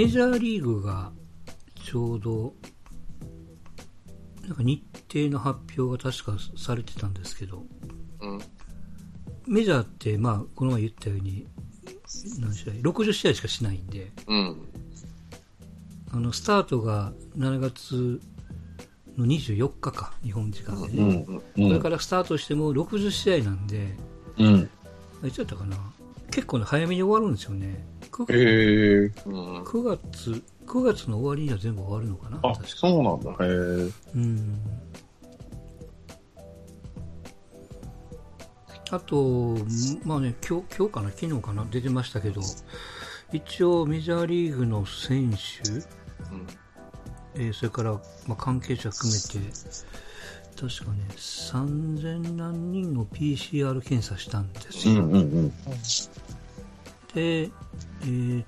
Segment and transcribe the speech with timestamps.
[0.00, 1.12] メジャーリーグが
[1.84, 2.54] ちょうど、
[4.46, 7.66] なんか日程の発表が確かされてたんですけど、
[8.22, 8.38] うん。
[9.46, 11.46] メジャーって、まあ、この前言ったように、
[12.38, 14.56] 何試合 ?60 試合しかしないんで、うん。
[16.12, 18.22] あの、スタートが7月
[19.18, 21.26] の24日か、日本時間でね。
[21.28, 21.40] うん。
[21.40, 21.68] こうん。
[21.74, 23.94] れからスタートしても60試合なんで、
[24.38, 24.70] うん。
[25.28, 25.76] いつだったかな？
[26.30, 27.84] 結構ね、早めに終わるんですよね。
[28.10, 29.12] 9, へえ。
[29.26, 29.62] うん。
[29.62, 33.30] 9月、9月の終わりには全部終わるのかなあ確、かそうなんだ。
[33.44, 33.92] へえ。
[34.14, 34.60] うん。
[38.92, 39.56] あと、
[40.04, 42.40] まあね、今日、今日かな、昨日かな、出てましたけど、
[43.32, 45.36] 一応メジャーリーグの選手、
[47.36, 47.92] えーそれから、
[48.26, 49.52] まあ、関係者含めて、
[50.60, 55.04] 確かね、3000何人を PCR 検査したんですよ。
[55.04, 55.50] うんうんうん。
[57.14, 58.44] で、えーっ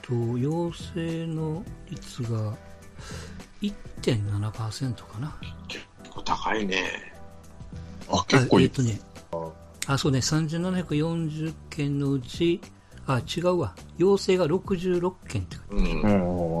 [0.00, 2.56] と、陽性の率が
[3.60, 5.36] 1.7%かな。
[5.68, 7.12] 結構高いね。
[8.08, 8.74] あ、結構いいあえーっ。
[8.74, 9.00] とね、
[9.88, 12.62] あ、そうね、3740件のうち、
[13.06, 13.76] あ、違うわ。
[13.98, 16.00] 陽性が66件って書いてうん。
[16.00, 16.55] うん。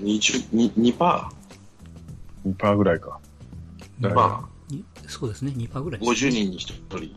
[0.00, 0.96] 20、に 2%?
[0.96, 1.30] パ
[2.46, 3.18] 2%ぐらいか。
[4.00, 6.26] ーうんまにそうですね、2%ぐらあ、いです。
[6.26, 7.16] 50人に1人。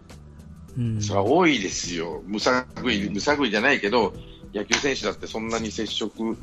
[0.77, 1.01] うん。
[1.01, 2.21] それは多いですよ。
[2.25, 4.13] 無作為、無作為じゃないけど、
[4.53, 6.37] 野球選手だってそんなに接触、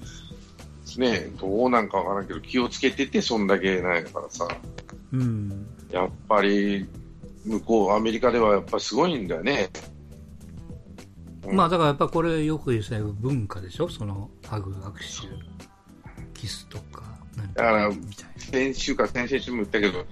[0.99, 4.49] ね、どうなんかわからんけど、気をつけてて、そんだけないからさ。
[5.13, 5.67] うん。
[5.91, 6.87] やっぱり、
[7.45, 9.69] 向こう、アメリカではやっぱりすごいんだよね。
[11.47, 13.89] うんまあだからやっぱこれよく言う際文化でしょ？
[13.89, 15.27] そのハグ、握手、
[16.41, 17.03] キスとか、
[17.55, 17.91] だから。
[18.39, 20.05] 先週か先々週も言ったけど、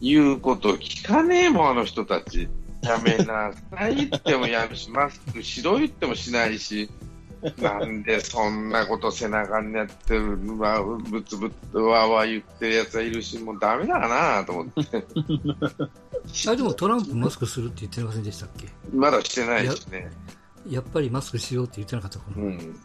[0.00, 2.48] 言うこと聞かねえもん、あの人たち。
[2.82, 6.90] やめなさいってもやるし、マスクしろ言ってもしないし、
[7.58, 14.96] なんでそんなこと背中にやってる、わぶつぶつわーわー言ってるやつはいるし、もうダメだなと思って。
[16.48, 18.66] あれでもトランプマスクするって言ってませんでしたっけ？
[18.94, 20.10] まだしてないしね。
[20.68, 22.42] やっぱりマスクしようって言ってなかったかな。
[22.42, 22.76] うん。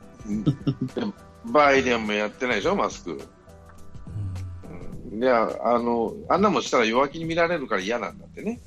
[1.46, 3.12] でバイデンもやってないでしょ、マスク。
[3.12, 3.20] うん
[5.12, 8.60] うんで、ああの、あんなもんしたら弱気に見られるから嫌なんだってね。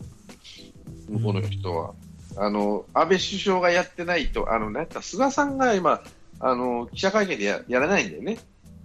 [1.08, 1.94] 向こうの人は。
[2.36, 6.02] あの、安倍首相がやってないと、あの、なんか菅さんが今、
[6.40, 8.38] あの、記者会見でややらないんだよね。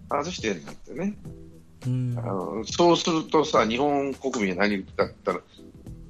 [0.09, 1.15] 外してるんだってね。
[1.85, 5.41] うんあのそうするとさ、日本国民が何言ってたったら、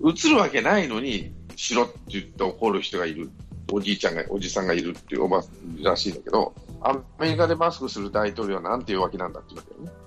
[0.06, 3.30] 映るわけないのに、しろって言って怒る人がいる。
[3.72, 5.44] おじいちゃんが、おじさんがいるっていうおば
[5.82, 10.04] らしいんだけど、アメリカでマスクする大統領はなんて弱気なんだって言うんだよね。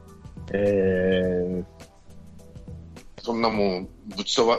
[0.53, 1.65] え
[3.23, 4.59] そんなもんぶち飛ば、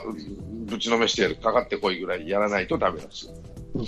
[0.66, 3.30] ぶちのめしてやる、かかってこいぐらいやらないとダメだし。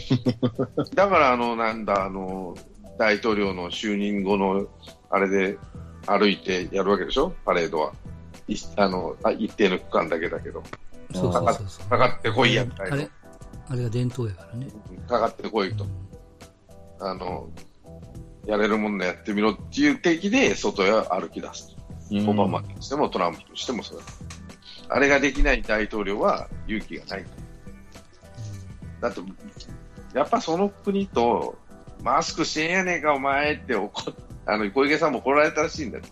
[0.96, 2.56] だから、あの、なんだ、あの、
[2.98, 4.68] 大統領の就任後の、
[5.10, 5.58] あれで
[6.06, 7.34] 歩いてやるわけでしょ？
[7.44, 7.94] パレードは。
[8.48, 10.64] いあの、あ一定の区間だけだけど。
[11.14, 11.90] そうそうそうそう。
[11.90, 13.10] かかってこいやみたいなあれ、
[13.70, 14.68] あれが伝統やからね。
[15.08, 15.86] かかってこいと。
[17.02, 17.50] あの、
[18.50, 21.82] やれるもんなやってみろっていう敵で外へ歩き出すと。
[22.12, 24.04] ー、オバマにしてもトランプにしてもそうだ。
[24.90, 27.26] あれができない大統領は勇気がない。
[29.02, 29.22] だって、
[30.16, 31.58] やっぱその国と、
[32.02, 34.16] マスクしてんやねえか、お前って怒っ
[34.48, 36.04] あの、小池さんも怒られたらしいんだよ。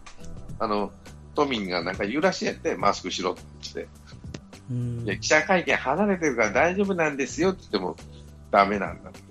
[0.60, 0.92] あの、
[1.34, 3.42] 都民がなんか言うらしいやって、マスクしろって
[3.74, 5.18] 言って。
[5.18, 7.96] 記者会見離れてるから大丈夫なんですよって言っても
[8.52, 9.22] ダメなんだって。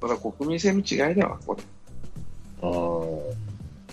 [0.00, 1.62] これは国民性の違いだわ、これ。
[2.62, 3.20] あー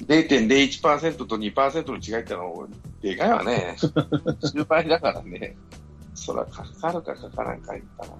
[0.05, 2.67] 0.01%と2%の違いってのは、
[3.01, 3.75] でかいわね。
[4.41, 5.57] 数倍だからね。
[6.13, 8.11] そらかかるかかからんかいったら。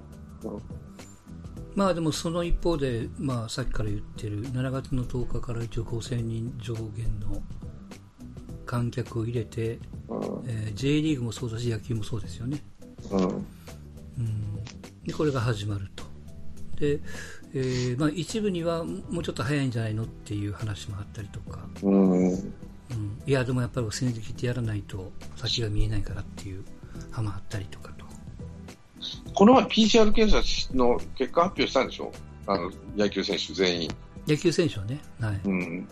[1.76, 7.42] まあでもその一方で、まあさっきから言ってる7月の10日から一応5000人上限の
[8.66, 9.80] 観客を入れて、
[10.10, 12.64] うんえー J リーグもそうだし野球もそうですよね。
[13.12, 13.26] うんう
[14.22, 14.64] ん、
[15.06, 16.04] でこれが始まると。
[16.80, 17.00] で、
[17.54, 22.54] えーまあ、一部にはもうちょっと早いんじゃないのっていう話もあったりとか、うんうん、
[23.26, 26.64] いやでもやっぱり戦時ってやらないと先が見えないからっていう
[26.96, 28.06] 派もあったりとかと。
[29.34, 32.12] この前 PCR 検査の結果発表したんでしょ？
[32.48, 33.92] あの野球選手全員。
[34.28, 35.42] 野球選手はね、はい。
[35.46, 35.88] うん。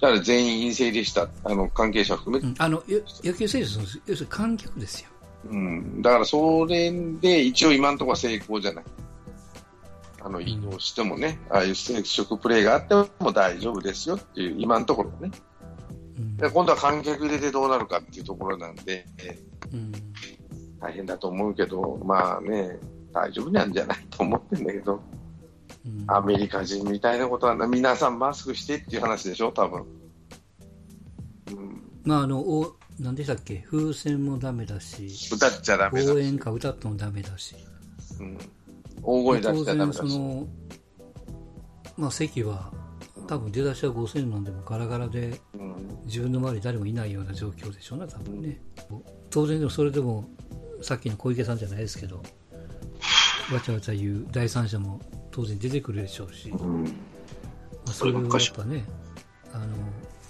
[0.00, 1.28] だから全員陰性でした。
[1.44, 2.46] あの、関係者含めて。
[2.46, 5.10] うん、あのよ野球選手の要するに観客ですよ。
[5.50, 6.00] うん。
[6.00, 6.90] だからそれ
[7.20, 8.84] で一応今のところは成功じゃない。
[10.24, 15.30] あの、移動してもね、ああいう接触プレーがあっても大丈夫ですよっていう、今のところはね。
[16.40, 19.06] 今度は観客入れてどうなるかっていうところなんで、
[19.72, 19.92] うん。
[20.80, 22.78] 大変だと思うけど、まあね、
[23.12, 25.02] 大丈夫なんじゃないと思ってんだけど、
[25.84, 26.04] うん。
[26.06, 29.84] アメリカ人みたいなことはな、皆さんマスクしてっていう話でしょ、多分。
[31.52, 33.58] うん、まあ、あの、お、何でしたっけ？
[33.70, 37.56] 風船もダメだし、歌っちゃダメだし、応援歌歌ってもダメだし。
[38.20, 38.38] うん、
[39.04, 39.96] 大声出しちゃダメだし。
[39.98, 40.48] 当然その、
[41.96, 42.72] まあ席は、
[43.26, 45.74] 多分出だしは5000飲んでもガラガラでうん
[46.04, 48.60] 自分の周り誰もいないような状況でしょうね、多分ね。
[49.30, 50.28] 当然でもそれでも、
[50.82, 52.16] さっきの小池さんじゃないですけど、
[53.52, 56.86] わちゃわちゃ言う第三者も当然出てくるでしょうし、まうん
[57.88, 58.84] あ、それをやっぱね、
[59.52, 59.68] あの、や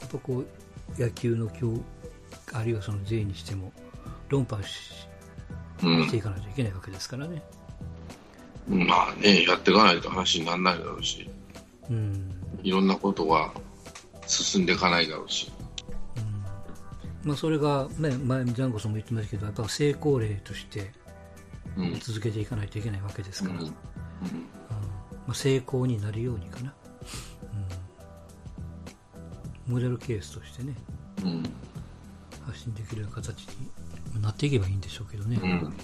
[0.07, 1.51] っぱこう、野球の
[2.53, 3.73] あるいはその J にしても、
[4.29, 5.09] 論破し
[5.83, 7.43] うんしていかないといけないわけですからね。
[8.69, 11.29] まあね、やっていかないと話にならないだろうし、
[11.91, 12.31] うん。
[12.63, 13.53] いろんなことが
[14.27, 15.53] 進んでいかないだろうし。
[17.23, 20.93] まあ、それが、ね、前、ジャンゴさんも言ってましたけど、やっぱ成功例として
[21.77, 21.99] うん。
[21.99, 23.67] 続けていかないといけないわけですから、うん。
[23.67, 23.71] うん。
[23.71, 23.75] ま
[25.29, 26.75] あ、成功になるようにかな、
[29.67, 30.75] うん、モデルケースとしてね、
[31.25, 31.43] うん。
[32.47, 33.47] 発信できるような形
[34.15, 35.39] になっていけばいいんでしょうけどね。
[35.43, 35.75] うん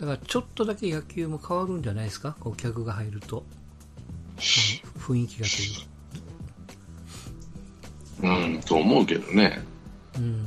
[0.00, 3.44] だから、ちょっとだけ野球も変わるんじゃないですか、こう客が入ると、
[4.38, 5.52] 雰囲気がと
[8.26, 9.60] いううん、と思うけどね。
[10.16, 10.46] うん。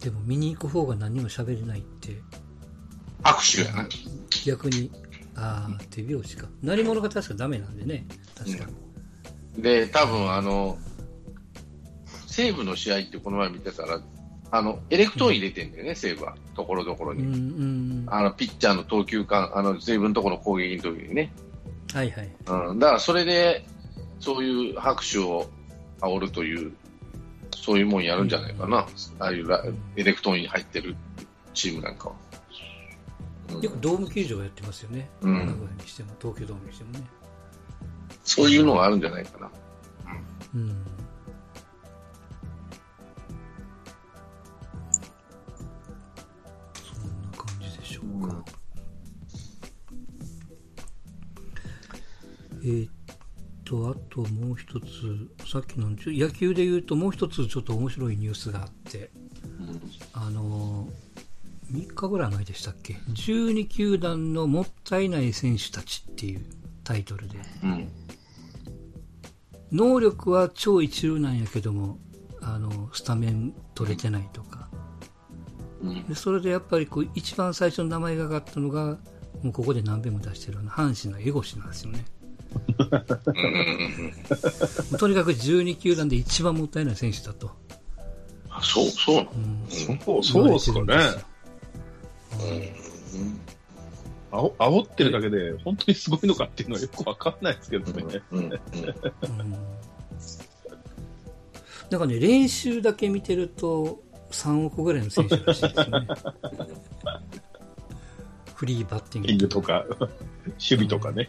[0.00, 2.20] でも見に行く方が何も喋れないって。
[3.24, 3.88] 握手やな。
[4.44, 4.90] 逆に。
[5.34, 6.46] ああ手拍子か。
[6.62, 8.06] 鳴り物が確かダメなんでね。
[8.36, 8.66] 確か
[9.58, 10.78] で、多分あの、
[12.26, 14.00] 西武の試合ってこの前見てたら、
[14.50, 16.36] あの、エレクトーン入れてんだよね、西武は。
[16.54, 17.24] ところどころうんに。
[17.24, 21.32] うんあの、ピッチャーの投球間、あの、西武のところの攻撃の時にね。
[21.92, 23.66] はいはいうん、だからそれで、
[24.20, 25.48] そういう拍手を
[26.00, 26.72] 煽るという、
[27.54, 28.86] そういうもんやるんじゃないかな。
[29.18, 29.64] ああいうラ
[29.96, 30.96] エレクトーンに入ってる
[31.54, 32.14] チームなんかは。
[32.14, 32.26] うん
[33.60, 37.04] よくドーム球場やってますよね、うんにしても東京ドームにしてもね
[38.24, 39.50] そういうのがあるんじゃないかな。
[40.54, 40.74] うんそ
[52.66, 52.90] えーっ
[53.64, 59.10] と、あともう一つ、さっきの野球で言うと、もう一つちょっと面白いニュースがあって、
[60.12, 60.88] あの、
[61.72, 66.44] 3日ぐらい前でしたっけ、12球団のもったいない選手たちっていう
[66.82, 67.38] タイトルで、
[69.70, 71.98] 能力は超一流なんやけども、
[72.40, 74.68] あのスタメン取れてないとか、
[76.08, 78.98] でそれでやっぱりこう一番最初の名前が上がったのが、
[79.42, 82.04] もうここで何遍も出してる阪神の江越なんですよね。
[84.92, 84.98] うん。
[84.98, 87.50] とにかく12球団で一番もったいない選手だと。
[88.50, 90.94] あ、そう、そううんそう、そうですかね。
[92.32, 93.40] うん
[94.32, 98.22] あお煽ってるだけで本当にすごいのかっていうのはよくわかんないですけどね。
[101.90, 104.00] なんかね、練習だけ見てると
[104.32, 106.06] 3億ぐらいの選手らしいですね。
[108.56, 110.10] フリーバッティングとか、 守
[110.58, 111.28] 備とかね。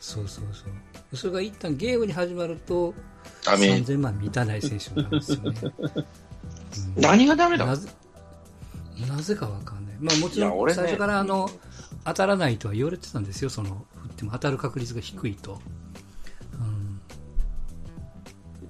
[0.00, 0.64] そうそうそ
[1.12, 1.16] う。
[1.16, 2.92] それが一旦ゲームに始まると、
[3.44, 3.68] ダメ。
[3.68, 5.54] 3000万満たない選手なんですよね。
[6.96, 7.66] うん何がダメだ？
[7.66, 7.88] なぜ
[9.06, 9.96] なぜかわかんない。
[10.00, 11.48] まあもちろん最初からあの、
[12.04, 15.60] 当たらないとは言われてたんですよ、その、振っても当たる確率が低いと。
[16.58, 16.62] う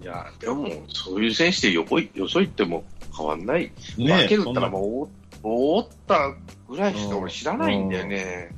[0.01, 2.85] ん、いや、でも、そういう選手で横い、よそ行っても
[3.17, 3.73] 変わんない。
[3.97, 6.35] ね負けるったらもう、おおった
[6.69, 8.55] ぐらいしか俺知らないんだよね。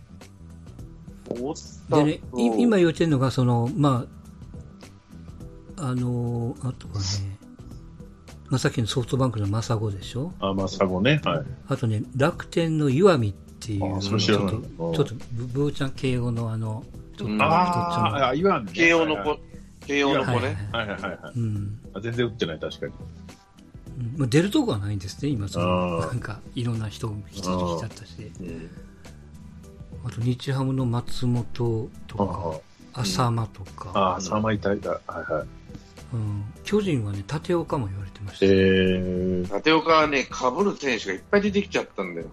[1.29, 1.55] おっ
[1.91, 4.07] たでね、い今言ってるのが、その、ま
[5.77, 7.39] あ、あのあとはね、
[8.51, 10.33] まあ、さっきのソフトバンクの正子でしょ？
[10.39, 11.21] あ、まあ、サゴね。
[11.25, 11.47] はい。
[11.69, 16.85] あとね、楽天の岩見っていう、ちょっと、ちょっとブ、ブーちゃん敬語のあの、
[17.17, 18.73] ちょっと、ああ、言わんね。
[18.73, 19.39] 慶応の子、
[19.87, 20.69] 慶応の子はいね。
[20.73, 21.33] はいはいはいはい。
[21.35, 21.81] うん。
[21.95, 22.93] あ全然打ってない、確かに。
[23.99, 28.33] うんまあ、出るとこはないんですね、今その、なんか、いろんな人も来ちゃ来ちゃったし。
[28.41, 28.71] うん
[30.05, 32.61] あと、日ハムの松本とか、
[32.93, 35.01] 浅間とあか、あ、サマイタイだ。
[35.07, 35.47] はいはい。
[36.13, 38.47] うん、巨人はね、立岡も言われてました。
[38.47, 42.29] えー、立岡はね、被る選手がいっぱい出てきちゃったんだよ。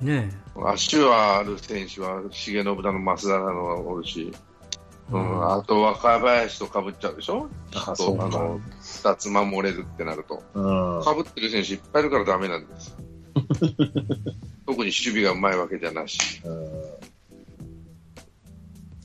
[0.00, 4.38] ね足はある選手は、重信だの増田だのがおるし、え。
[5.08, 7.48] うん、あと若林と被っちゃうでしょ？
[7.74, 10.42] ああそうかとあの、二つ守れるってなると。
[10.54, 11.02] うん。
[11.02, 12.96] 被ってる選手いっぱいいるからダメなんです。
[14.66, 16.40] 特に守備がうまいわけじゃなし。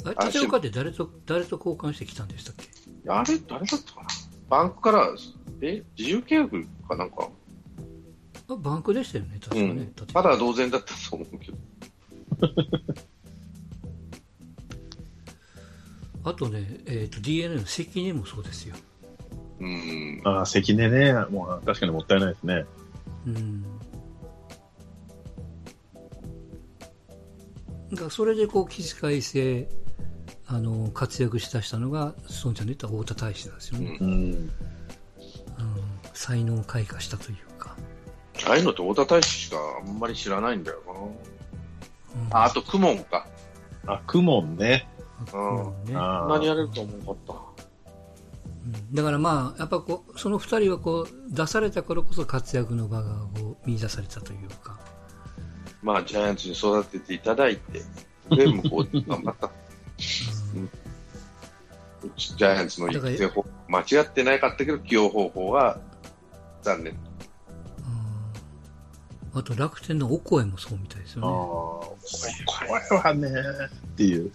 [0.03, 2.67] あれ立岡って誰と、誰と交換してきたんでしたっけ？
[3.07, 4.07] あれ、誰だったかな？
[4.49, 5.07] バンクから
[5.61, 7.29] え、自由契約かなんか？
[8.49, 9.69] あバンクでしたよね、確かね。
[9.69, 9.93] うん。
[10.07, 11.57] ただ同然だったと思うけど。
[16.23, 18.75] あとね、えっ、と、DNA の関根もそうですよ。
[19.59, 20.21] うん。
[20.23, 21.13] ああ、関根ね。
[21.29, 22.65] もう確かにもったいないですね。
[23.27, 23.63] うん。
[27.95, 29.67] だそれでこう、起死回生、
[30.47, 33.97] あの、活躍したしたのが、孫ちゃんの言った太田大使なんですよね。
[33.99, 34.11] うん。
[34.11, 34.51] うん。
[36.13, 37.75] 才能を開花したというか。
[38.47, 40.81] ああいうのって太田大使しかあんまり知らないんだよ
[42.15, 42.37] うんな。
[42.37, 43.27] あ、あと、クモンか。
[43.85, 44.87] あ、クモンね。
[45.33, 47.33] うんねあ何やれると思うかった。
[47.33, 47.51] うん
[48.93, 54.79] だからまあ、やっぱこう、その二人はこう、出された頃こそ活躍の場がこう見出されたというか。
[55.81, 57.81] まあ、ジャイアンツに育てていただいて、
[58.29, 59.49] で、向こうで頑張った。
[60.55, 60.69] うん
[62.15, 65.79] ジャイアンツの育成法、間違ってないかったけど、起用方法は
[66.63, 66.93] 残念。
[66.93, 66.99] うん
[69.33, 71.95] あと楽天のオコエもそうみたいですああ、よこ
[72.91, 74.31] れはね、っていう。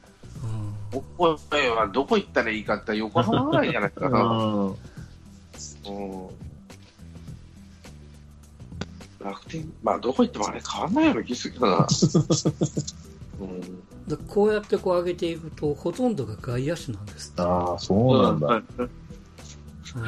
[0.93, 0.93] ね。
[0.93, 1.39] ここ
[1.77, 4.21] はどこ行ったらいいかって横浜ぐらいじゃないかな。
[4.27, 4.69] うん。
[4.69, 4.77] うん
[9.19, 11.87] 楽天、まあ、どこ行ってもあれ変わんないような気するけどな。
[13.41, 13.83] うん
[14.29, 17.43] こうやってこう上げていくと、ほとんどが外野手なんですって。
[17.43, 18.63] ああ、そうなんだ。
[18.79, 18.91] うん
[19.85, 19.99] そ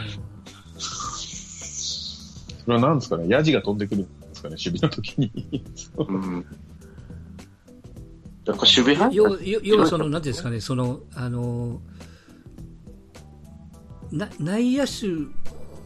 [2.70, 3.26] れは何ですかね？
[3.28, 4.56] ヤジが飛んでくるんですかね？
[4.64, 5.64] 守備の時に。
[5.96, 6.46] うん。
[8.48, 11.82] やっぱ守備範囲要はその、なんていうんですかね、その、あの、
[14.10, 15.06] な内野手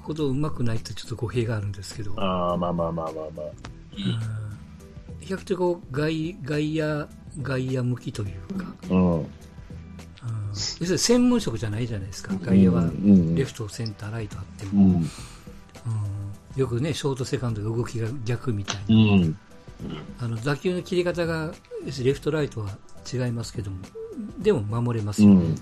[0.03, 3.47] ほど上手くないってちょっと語弊があるんですけど、ああ、まあまあまあまあまあ。
[3.47, 5.21] うん。
[5.21, 7.09] 比較的こう外外野、
[7.43, 9.19] 外野向きというか、うん。
[9.19, 9.27] うん。
[10.51, 13.35] 要するに専門職じゃないじゃないですか、外野はうん。
[13.35, 14.93] レフト、センター、ライトあっても、うん。
[14.95, 15.07] うん。
[16.55, 19.37] よくね、ショート、セカンドで動きが逆みたいな、うん。
[20.21, 21.53] あの打球の切り方が
[21.85, 22.79] レフト、ライトは
[23.13, 23.79] 違いますけども、
[24.39, 25.35] でも守れますよね。
[25.35, 25.55] うん。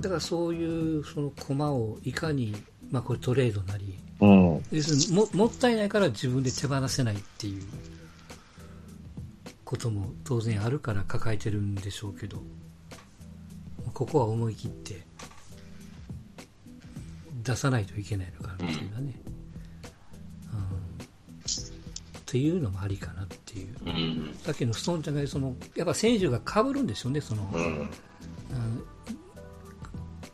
[0.00, 2.56] だからそういうその駒をいかに、
[2.90, 4.62] まあ、これトレードなり、うん。
[4.72, 7.62] 要するにももったいないから自分で手放せないっていう
[9.64, 12.42] ことも当然あるから抱えてるんでしょうけど、
[13.94, 15.06] ここは思い切って
[17.42, 19.40] 出さないといけないのかなっていうのはね、うん
[22.30, 23.76] っていうのもありかなっていう。
[23.84, 24.38] うん。
[24.44, 27.90] さっきのストーンちゃんがその、やっぱ選手が被るんでしょうね、その、うん。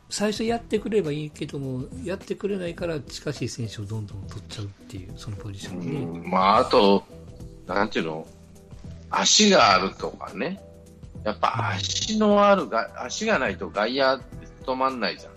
[0.07, 6.19] 最初やってくればいいけども、やってくれないから近しい選手をどんどん取っちゃうっていう、そのポジションにね。
[6.21, 7.03] うんまあ、あと、
[7.65, 8.27] なんていうの、
[9.09, 10.61] 足があるとかね。
[11.23, 14.25] やっぱ足のあるが、足がないと外野って
[14.63, 15.36] 止まんないじゃん。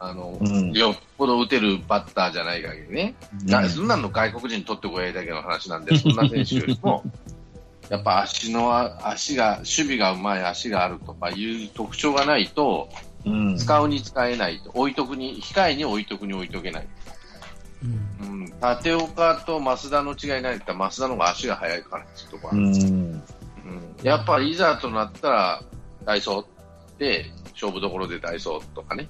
[0.00, 3.14] あの、うんよっぽど打てるバッターじゃない限りね。
[3.46, 7.02] がそんなの外国人にとってこいだけの話なんで、そんな選手よりも、
[7.88, 12.88] やっぱ足のあ、足が、守備がうまい足があるとかいう特徴がないと、
[13.24, 13.56] うん。
[13.56, 16.88] 使うに使えないと、置いとくに、控えに置いとくに置いとけない。
[18.20, 22.82] うんうん、立岡と増田の違いないって言ったら、増田の方が足が速いからっていうところうある、ん。
[22.82, 23.22] うん
[24.02, 25.62] やっぱりいざとなったら、
[26.04, 29.08] ダイソーで、勝負どころでダイソーとかね、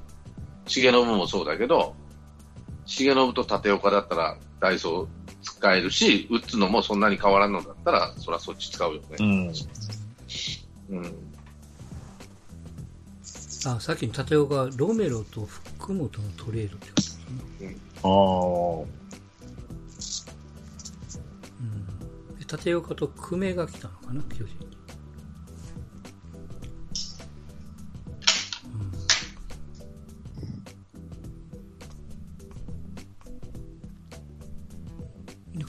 [0.68, 1.94] 重信もそうだけど、
[2.86, 5.06] 重信と立岡だったらダイソー
[5.42, 9.46] 使えるし、打つのもそんなに変わらんのだったら、そりゃそっち使うようね。
[9.48, 9.52] ん。
[10.90, 11.14] うん。
[13.66, 17.18] あ、さっきの立岡はロメロと福本のトレードってことです
[17.60, 17.76] ね。
[18.02, 18.10] ああ。
[21.60, 22.38] うん。
[22.38, 24.67] で立岡と久米が来たのかな、巨人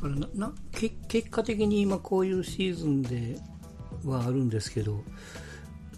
[0.01, 3.37] からななけ結果的に今こういうシーズンで
[4.05, 5.03] はあるんですけど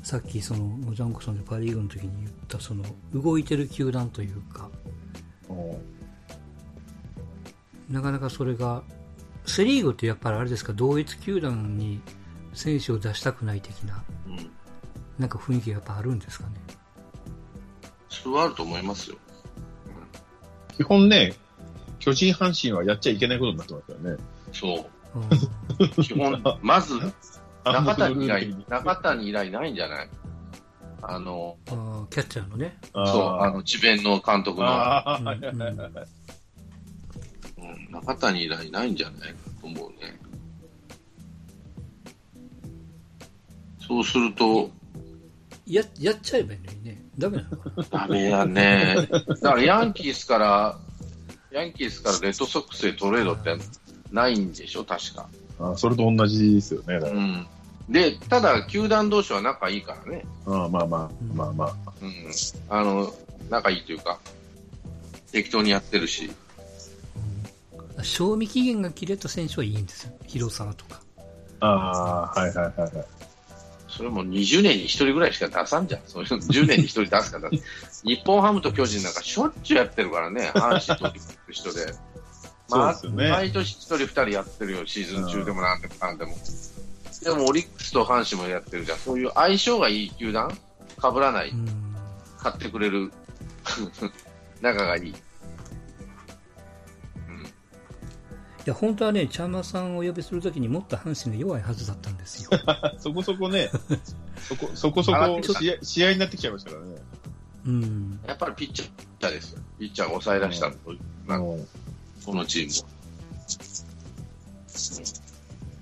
[0.03, 4.69] さっきそのモジャンコさんでパ・リーグの時に言ったその動いてる球団というか
[7.89, 8.83] なかなかそれが
[9.45, 12.01] セ・リーグってやっぱりあれですか同一球団に
[12.53, 14.49] 選手を出したくない的なうん。
[15.19, 16.53] なんか雰囲気がやっぱあるんですかね？
[18.09, 19.17] それはあると思いますよ。
[20.75, 21.33] 基本ね、
[22.01, 24.17] 巨人阪神はやっちゃいけないことになってますよね。
[24.51, 24.75] そ
[25.15, 25.19] う。
[25.19, 26.95] うん基本、 まず、
[27.63, 30.09] 中谷以来中谷以来ないんじゃない？
[31.03, 32.77] あの、あーキャッチャーのね。
[32.93, 34.67] そう、あの、智弁の監督の、
[37.91, 39.29] 中谷以来ないんじゃない？
[39.33, 40.19] かと思うね。
[43.87, 44.69] そうすると、
[45.67, 47.83] ややっちゃえばいいのにね、ダメなのかな。
[47.83, 48.95] ダメやね。
[49.11, 50.79] だからヤンキースから、
[51.51, 53.55] ヤンキースからレッドソックスへトレードって
[54.11, 55.27] ないんでしょ、確か。
[55.59, 56.99] あそれと同じですよね。
[56.99, 57.47] だかうん。
[57.89, 60.25] で、ただ、球団同士は仲いいからね。
[60.47, 61.73] らあまあまあ、まあまあ。
[62.01, 62.31] うん。
[62.69, 63.13] あの、
[63.49, 64.19] 仲いいというか、
[65.31, 66.31] 適当にやってるし。
[68.01, 70.13] 賞味期限が切れた選手はいいんですよ。
[70.25, 71.01] 広沢とか。
[71.59, 73.05] ああ、はいはいはいはい。
[74.01, 76.01] それも20年に1人ぐらいしか出さんじゃん。
[76.07, 77.51] そういうの10年に1人出すから。
[78.03, 81.19] 日本ハムと巨人なんかしょっちゅうやってるからね、阪神とって
[81.51, 81.93] 人で。
[82.69, 86.35] まあ、ね毎年1人2人やってるよ、シーズン中でもなんでもなんでも。
[87.23, 88.97] でもオリックスと阪神もやってるじゃん。
[88.97, 90.49] そういう相性がいい球団
[90.99, 91.95] 被らない、うん。
[92.39, 93.11] 買ってくれる
[94.61, 95.13] 仲がいい。
[98.65, 102.49] いや、本当はね、茶間さんをお呼びするときにもっと阪神が弱いはずだったんですよ。
[102.99, 103.71] そこそこね、
[104.47, 106.95] そこそこそあこ試合試合になってきちゃいましたからね。
[107.65, 108.19] うん。
[108.27, 109.61] やっぱりピッチャーですよ。
[109.79, 111.65] ピッチャーが抑え出したの、うん
[112.23, 112.91] このチームを。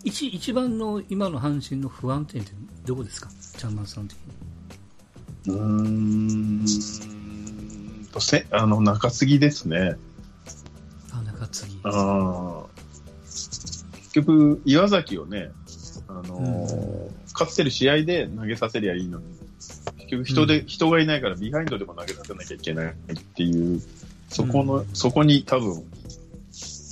[0.06, 2.52] 一一番の今の阪神の不安点って
[2.86, 3.30] どこですか？
[3.58, 4.18] 茶間さん的
[5.48, 5.54] に。
[5.54, 6.66] うーん
[8.14, 9.98] とせあの中継ぎですね。
[11.12, 11.80] あ、中継ぎ。
[11.84, 12.69] あー
[14.14, 15.52] 結局、岩崎をね、
[16.08, 19.26] あのー勝ってる試合で投げさせりゃいいのに、
[19.98, 23.82] 結局人で、うん人がいないからビハインドでも投げさせなきゃいけないっていう、
[24.28, 25.84] そこの、うんそこに多分、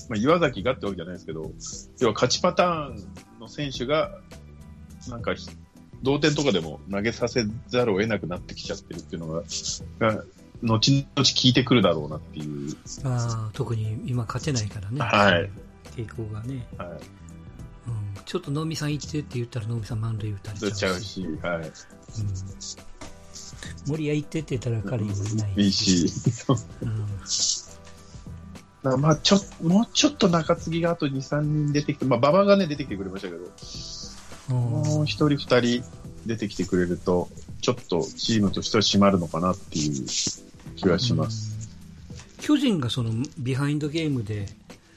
[0.10, 1.52] まあ、岩崎がってわけじゃないですけど、
[2.00, 3.04] 要は勝ちパターン
[3.40, 4.12] の選手が、
[5.10, 5.50] なんかひ、
[6.04, 9.42] 同点とかでも投げさせざるを得なくなってきちゃってるっていうのが、
[10.00, 10.24] が
[10.64, 12.76] 後々効いてくるだろうなっていう。
[13.04, 15.00] ああ、特に今勝てないからね。
[15.00, 15.50] はい
[15.98, 16.66] 傾向がね。
[16.78, 16.90] はい。
[16.90, 16.98] うん。
[18.26, 21.06] ちょっと能見さん行ってって言ったら能見さん満塁打たれ出ちゃうし。
[21.06, 21.58] し、はい。
[21.60, 21.64] うん。
[23.88, 26.08] 森谷行ってって言ったら彼もいないいいし。
[26.82, 27.08] うん。
[29.02, 33.44] まあ、ちょ、もうちょっと中継ぎがあと2、3人出てきて、まあ、馬場がね、出てきてくれましたけど、
[34.54, 35.84] もう一人、二人
[36.26, 37.30] 出てきてくれると、
[37.62, 40.06] ちょっとチームとしては締まるのかなっていう
[40.76, 41.70] 気はします。
[42.38, 42.44] うん。
[42.44, 44.48] 巨人がそのビハインドゲームで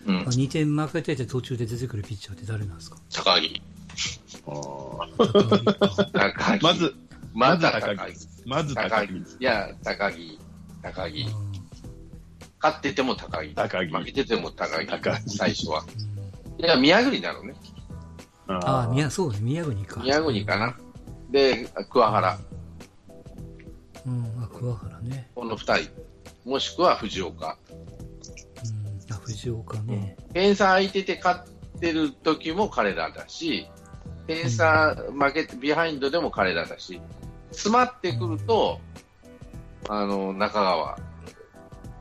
[0.07, 0.23] うんあ。
[0.25, 2.97] 2点負けてて途中で出てくるピッチャーって誰なんですか？
[3.13, 3.63] 高木。
[4.47, 6.59] あ高木。
[6.59, 6.95] ーまず、
[7.35, 8.15] まずまず高木。
[8.47, 9.13] まず高高木。
[9.13, 9.45] 木い。
[9.45, 10.39] や、高木。
[10.83, 11.21] 高木。
[11.23, 11.51] うん
[12.63, 13.55] 勝ってても高木。
[13.55, 14.87] 高木負けてても高木。
[14.87, 15.83] 高木最初は。
[16.59, 17.55] うんいや、宮国だろうね。
[18.49, 20.03] ああ、ー宮、そうね、宮国か。
[20.03, 20.77] 宮国かな。
[21.31, 22.39] で、桑原。
[24.07, 25.31] うん、あ、桑原ね。
[25.35, 25.89] この二人。
[26.45, 27.57] もしくは藤岡。
[29.31, 30.17] 藤岡ね。
[30.33, 33.69] 点差空いてて勝ってる時も彼らだし、
[34.27, 37.01] 点差負けて、ビハインドでも彼らだし、
[37.51, 38.81] 詰まってくると、
[39.89, 40.99] あの、中川。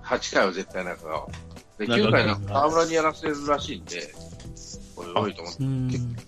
[0.04, 1.28] 8回は絶対中川。
[1.78, 4.14] で、9回なんか河村にやらせるらしいんで、
[4.96, 5.54] これ多いと思っ
[5.92, 6.20] て。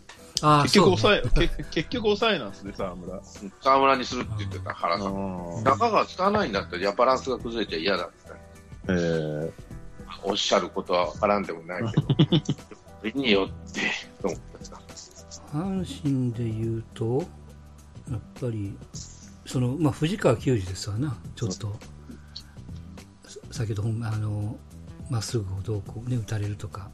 [0.64, 3.20] 結局抑え、け結局抑えなんですね、沢村。
[3.62, 5.14] 河村にするって言ってた原さん。
[5.14, 8.16] ー中川使わないんだったら、やバランスが崩れちゃ嫌だって
[8.88, 9.71] えー
[10.24, 12.08] おっしゃることはわからんでもないけど、
[13.00, 13.82] それによって、
[14.22, 14.82] と思ってた？
[15.52, 17.24] 阪神で言うと、
[18.10, 18.76] やっぱり、
[19.46, 21.76] その、まあ、藤川球児ですわな、ちょっと、
[23.26, 24.58] さ先ほどあの、
[25.10, 26.90] まっすぐをどうこうね、打たれるとか。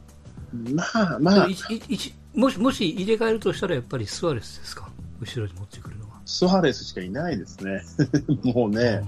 [0.52, 1.54] まあまあい、い
[1.88, 4.88] いいもし、もし入れ替えるとしたら、やっぱりスアレスですか、
[5.20, 6.20] 後ろに持ってくるのは。
[6.24, 7.82] スアレスしかいないですね。
[8.54, 9.02] もうね、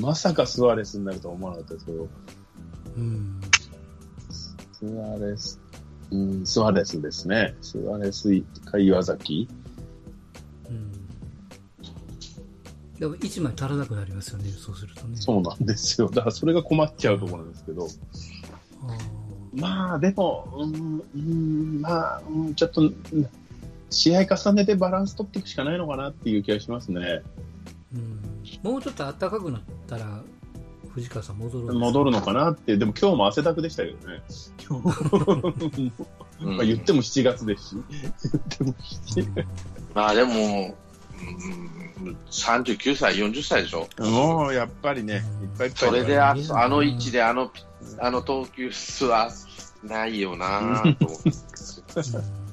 [0.00, 2.08] まさかスアレスになるとは思わなかったですけど、
[2.96, 3.40] うん。
[4.72, 5.60] スアレス、
[6.10, 7.54] うん、スアレスですね。
[7.60, 8.28] スアレス
[8.64, 9.48] か岩崎。
[10.68, 10.92] うん。
[12.98, 15.16] でも、1枚足らなくなりますよね、そうするとね。
[15.16, 16.08] そうなんですよ。
[16.08, 17.88] だからそれが困っちゃうところなんですけど。
[19.54, 22.94] まあ、でも、うん、うんまあ、うん、ちょっと、うん
[23.90, 27.22] 試合重ねてバランス取っていくしかないのかなっていう気がしますね。
[27.94, 28.20] うん。
[28.62, 30.22] もうちょっと暖かくなったら、
[30.96, 34.22] 藤川さん戻る戻るのかなって、でも今日も汗だくでしたけどね。
[36.40, 37.76] まあ言っても7月ですし。
[37.90, 38.14] 言っ
[38.48, 39.46] ても7
[39.94, 40.74] まあでも、
[42.00, 43.86] うん、39歳、40歳でしょ。
[43.98, 45.22] もうやっぱりね、いっ
[45.58, 45.90] ぱいいっぱい。
[45.90, 46.58] それであうん。
[46.58, 47.52] あの位置であの、
[47.98, 49.30] あの投球数は
[49.84, 52.45] ないよなぁと思って。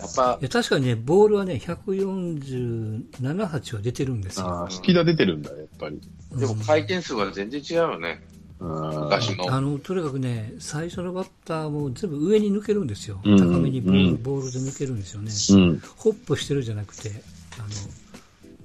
[0.00, 4.46] うんやっぱい、や確かにね、ボールはね、147、8は出てるんですよ。
[4.48, 6.00] あースピード出てるんだ、やっぱり。
[6.34, 8.22] でも回転数は全然違うよね。
[8.60, 9.52] 昔の。
[9.52, 13.20] あの、とにかくね、最初のバッターも全部上に抜けるんですよ。
[13.24, 15.32] うん高めにボール,、うんボールで抜けるんですよね。
[15.50, 15.82] うん。
[15.96, 17.10] ホップしてるじゃなくて、
[17.58, 17.62] あ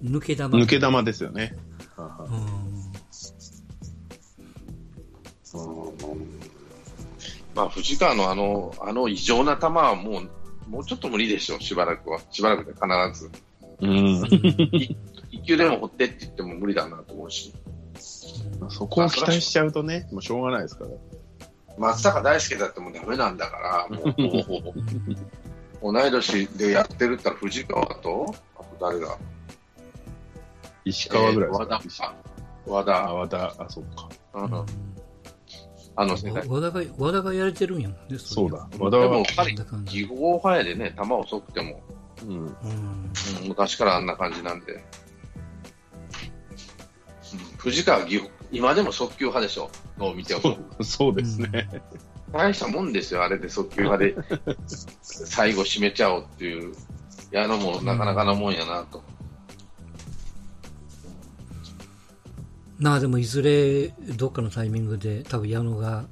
[0.07, 0.57] の、抜け玉。
[0.57, 1.55] 抜け玉ですよね。
[1.95, 2.85] ははうん。
[7.55, 10.29] まあ、藤川のあの、あの異常な球はもう、
[10.67, 12.19] もうちょっと無理でしょう、しばらくは。
[12.31, 13.31] しばらくで必ず。
[13.81, 14.23] うん。
[15.31, 17.53] 一球でも掘ってって言っても無理だなと思うし。
[18.69, 20.91] そこを期待しちゃうとね、もうしょうがないですから。
[21.77, 25.93] 松坂大輔だってもうダメなんだから、もう。
[25.93, 29.17] 同い年でやってるったら藤川と、あと誰だ？
[30.85, 34.09] 石川ぐらいですか、えー和田和田、あ、和田、あ、そっか。
[34.33, 34.65] うん
[35.95, 36.45] あの世代。
[36.47, 38.17] 和田が、和田がやれてるんやもんね。
[38.17, 38.67] そうだ。
[38.71, 41.81] で和田はも、、彼、技法早でね、球遅くても、
[42.23, 42.29] うん。
[42.29, 42.45] うん。
[42.45, 44.73] うん昔からあんな感じなんで。
[44.73, 44.81] うん
[47.57, 50.41] 藤川技法、今でも速球派でしょ、どう見ても。
[50.41, 51.67] そうそうですね。
[52.31, 54.15] 大したもんですよ、あれで速球派で、
[55.01, 56.75] 最後締めちゃおうっていう、
[57.31, 59.01] やのもなかなかなもんやなと。
[62.77, 66.05] まあでもいずれどっかのタイミングで多分矢野が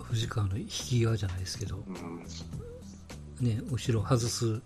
[0.00, 4.60] 藤川の引き際じゃないですけど、うん、ね、後ろ外す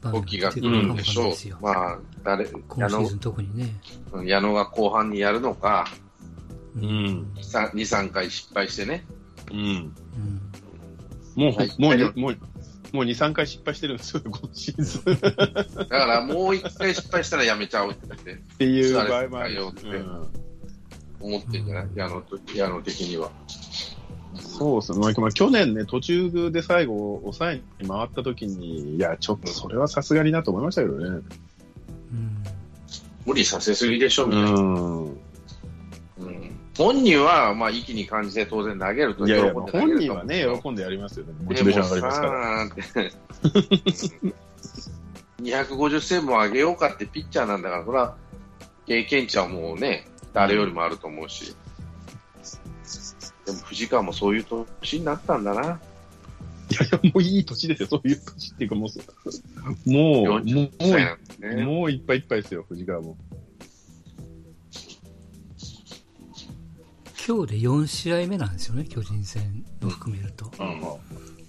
[0.00, 1.64] 場面動きが来出てくるかもるんでしょないですよう。。
[1.64, 3.74] まあ、誰、矢野今シーズン特にね。
[4.12, 5.86] うん矢野が後半にやるのか、
[6.76, 6.84] ううん。
[6.84, 7.32] ん。
[7.36, 9.04] 2、3回失敗してね。
[9.50, 9.58] うん。
[9.58, 9.92] うん
[11.34, 12.38] もう、はいもうに、もう、
[12.92, 15.04] もう2、3回失敗してるんですよ、 今シーズン。
[15.14, 20.51] だからもう1回失敗したらやめちゃおうって言ってっていう場合もあるよってうん
[21.22, 21.88] 思ってんじゃない？
[21.94, 23.30] 矢野と矢野的には。
[24.36, 31.06] そうですね、まあまあ、去年ね、途中で最後、抑えに回った時に、いや、ちょっとそれはさすがになと思いましたけどね。
[31.06, 31.10] う
[32.14, 32.42] ん
[33.24, 34.50] 無理させすぎでしょ、みたいな。
[34.50, 35.04] うん。
[35.04, 35.18] うん
[36.76, 41.34] 本人は、まあ、息に感じて当然投げるといやいや、喜んで投げる本と思う人はね、喜んでやりますよね。
[41.44, 42.32] モチベーション上がりますから。
[42.32, 42.68] ら。
[45.42, 48.16] 250セーブも上げようかってピッチャーなんだから、それは
[48.86, 51.54] 経験値はもうね、誰よりもあると思うし。
[53.44, 54.44] でも藤川もそういう
[54.80, 55.80] 年になったんだな。
[56.70, 61.64] いやいや、もういい年ですよ、そういう年っていうか、もう、もう、もう、40歳なんですね。
[61.64, 63.16] もういっぱいいっぱいですよ、藤川も。
[67.26, 70.46] 今日で4試合目なんですよね、巨人戦を含めると。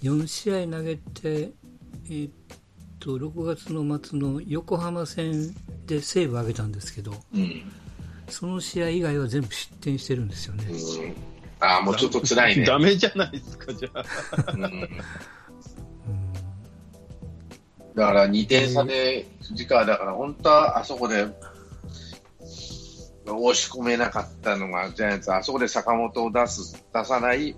[0.02, 2.32] 4試合投げて、えーっ
[3.00, 5.54] と、6月の末の横浜戦
[5.86, 7.62] でセーブ上げたんですけど、うん。
[8.34, 10.64] その試合以外は全部失点してるんですよね。
[10.68, 12.66] うんああ、もうちょっと辛いね。
[12.66, 14.02] ダメじゃないですか、じゃあ。
[17.94, 21.28] だから2点差で藤川だから本当はあそこで
[23.24, 27.56] 押し込めなかったのがジャイアンツあそこで坂本を出す出さない、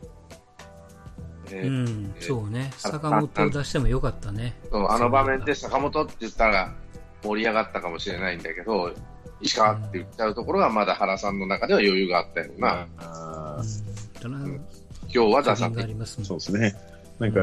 [1.51, 2.71] えーうん、そうね。
[2.77, 4.55] 坂本を出してもよかったね。
[4.71, 6.75] そうあの場面で坂本って言ったら
[7.23, 8.93] 盛り上がったかもしれないんだけど
[9.41, 14.21] 石川って言っちゃうところがまだ原さんの中では余裕があったよな、あうん。
[14.21, 14.61] ただ、ん今
[15.09, 16.75] 日は出さないりますもんーそうですね。
[17.19, 17.41] なんか、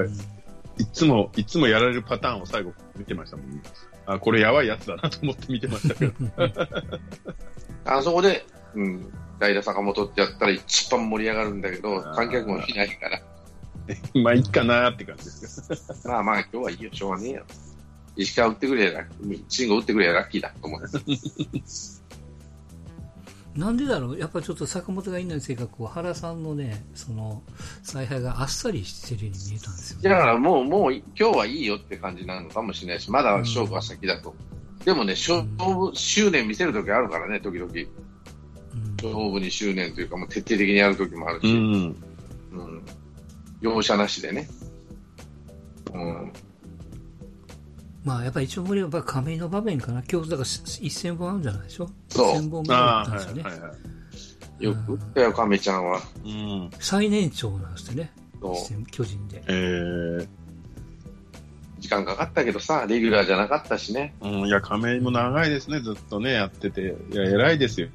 [0.77, 3.61] いつも、いつもやられるパターンを最後見てましたもん。
[4.05, 6.13] あ、これやばいやつだなと思って見てましたけど。
[7.85, 13.21] あそこで、うん、代打坂本ってやったら一番盛り上がるんだけど観客もいないから
[14.21, 16.09] まあ、いいかなーって感じですけど。
[16.09, 17.45] まあまあ、今日はいいよ、しょうがねえよ。
[18.15, 19.05] 石川打ってくれや
[19.47, 20.81] 慎吾打ってくれやラッキーだと思う。
[23.55, 24.19] なんでだろう？
[24.19, 27.43] やっぱりちょっと坂本がいないせいか、こう、原さんのね、その、
[27.83, 30.09] 采配があっさりしてるように見えたんですよね。
[30.09, 34.33] だからもう、もう今日はいいよって感じなのかもしれないし、まだ勝負は先だと。
[34.83, 37.71] でもね、勝負、執念見せるときあるからね、時々。
[37.71, 37.87] うん
[39.03, 41.73] 勝負に執念というか、もう徹底的にやるときもあるし、うん。
[42.53, 42.81] うん。
[43.59, 44.49] 容赦なしでね。
[45.93, 46.31] うん。
[48.03, 50.03] まあ、やっぱり一応、これはやっぱ亀井の場面かな。
[50.11, 51.89] 今日、だから1000本あるんじゃないでしょ？
[52.09, 53.43] そう ?1000 本目だああ、ったんですよね。
[53.43, 53.67] はいはいは
[54.59, 54.63] い。
[54.63, 56.01] よく打ったよ、亀ちゃんは。
[56.25, 56.69] うん。
[56.79, 58.11] 最年長なんですよね。
[58.41, 59.41] そう巨人で。
[59.47, 60.27] えー、
[61.79, 64.13] 時間かかったけどさ、レギュラーじゃなかったしね。
[64.21, 66.95] うん、いや、亀井も長いですね、ずっとね、やってて。
[67.11, 67.87] いや、偉いですよ。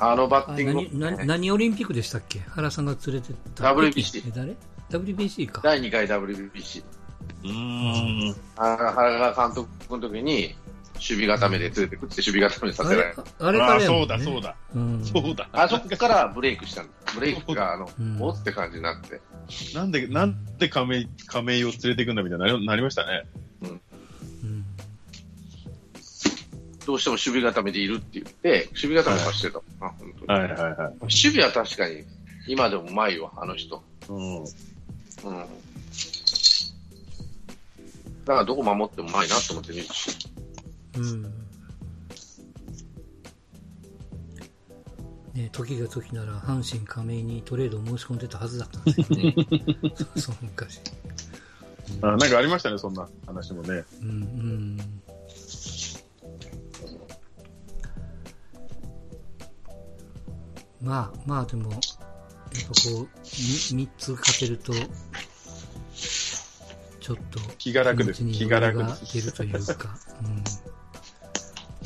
[0.00, 2.38] あのバッあティング何何何オリンピックでしたっけ？
[2.50, 4.56] 原さんが連れてった WBC え誰
[4.90, 5.60] ?WBC か。
[5.64, 6.84] 第2回 WBC。
[7.44, 8.34] うん。
[8.56, 10.54] あ原川監督の時に、
[10.94, 13.22] 守備固めで連れてくって守備固めさあれせられる。
[13.38, 14.56] あれからそうだ、そうだ。
[14.74, 15.04] うん。
[15.04, 15.48] そうだ。
[15.52, 16.88] あそこからブレイクしたの。
[17.14, 19.20] ブレイクが、あの、うんおって感じになって。
[19.74, 23.24] なんで、なんで亀井、亀井を連れてくんだみたいになりなりましたね。
[23.62, 23.80] うん
[26.88, 29.58] どうしても守備固めでいるって言って、守備固めはしてた。
[29.58, 30.76] あ本当にはいはいはい。
[31.00, 32.02] 守備は確かに、
[32.46, 33.82] 今でもうまいわ、あの人。
[34.08, 34.38] うん。
[34.38, 34.46] うん。
[38.28, 40.10] だからどこ守ってもうまいなと思って見るし。
[40.98, 41.22] うん。
[45.32, 49.34] ね、時が時なら阪神加盟にトレードを申し込んでたはずだったんですよね。
[50.20, 50.80] そう、昔。
[52.02, 53.82] あなんかありましたね、そんな話もね。
[54.02, 54.78] うん、うん。
[60.82, 61.88] まあ、まあでも、やっぱ
[62.90, 64.74] こう、3つ勝てると、
[67.08, 68.22] ちょっと気が楽です。
[68.22, 69.14] 気が楽です。
[69.14, 70.44] 出るというか、 うん。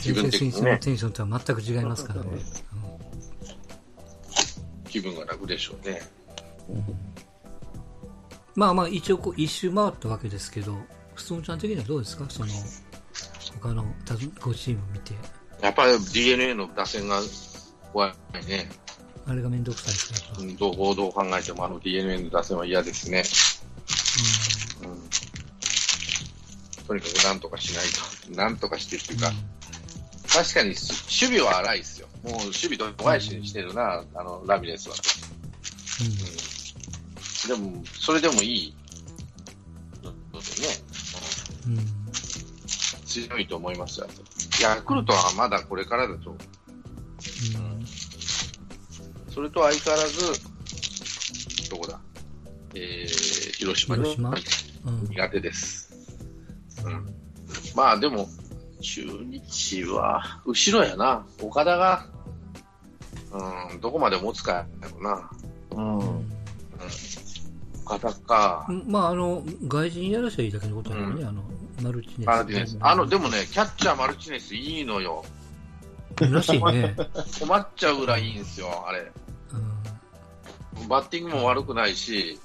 [0.00, 2.28] 気分的にね選手のテンションとは全く違いますからね。
[4.90, 6.02] 気分が楽でしょうね。
[8.56, 10.76] まあまあ一応こう一周回ったわけですけど、
[11.14, 12.26] ふつもちゃん的にはどうですか？
[12.28, 12.48] その、
[13.60, 15.14] 他の他5チーム見て。
[15.60, 17.20] やっぱり DNA の打線が
[17.92, 18.68] 怖いね。
[19.24, 20.54] あれがめんどくさいですね。
[20.58, 23.22] どうどう考えてもあの DNA の打線は嫌ですね。
[26.82, 27.84] うんとにかくなんとかしない
[28.28, 28.32] と。
[28.32, 29.32] なんとかしてっていうか、
[30.28, 32.08] 確かにす守備は荒いですよ。
[32.24, 34.96] もう守備度外視にしてるな、あの、ラミレスは。
[37.48, 38.76] でも、それでもいい
[40.02, 40.68] のでね、
[41.66, 41.72] うん。
[41.72, 41.78] うん。
[41.78, 42.02] うん
[43.12, 44.06] 強いと思いますよ。
[44.62, 46.30] ヤクルトはまだこれからだと。
[46.30, 47.84] うん。
[49.30, 50.32] それと相変わらず、
[51.68, 52.00] どこだ？
[52.74, 54.30] えー、広島ね広島
[54.86, 55.08] うん。
[55.10, 55.81] 苦手です。
[57.72, 57.76] うん。
[57.76, 58.28] まあでも、
[58.80, 61.24] 中日は、後ろやな。
[61.40, 62.06] 岡田が、
[63.70, 65.30] うん、どこまで持つかやろな。
[65.70, 65.98] うん。
[65.98, 66.26] うん。
[67.84, 68.66] 岡田か。
[68.68, 71.42] うんまあ、あの、外人やらせばいいだけのことなのね、あの、
[71.82, 72.26] マルチネス。
[72.26, 72.76] マルティネス。
[72.80, 75.24] あの、でもね、キャッチャーマルチネスいいのよ。
[76.20, 76.94] らしいね。
[77.40, 79.10] 困っちゃうぐらいいいんですよ、あれ。
[80.80, 80.88] うん。
[80.88, 82.38] バッティングも悪くないし、